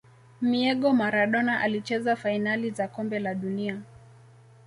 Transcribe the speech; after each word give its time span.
miego 0.41 0.93
Maradona 0.93 1.61
alicheza 1.61 2.15
fainali 2.15 2.71
za 2.71 2.87
kombe 2.87 3.19
la 3.19 3.35
dunia 3.35 3.81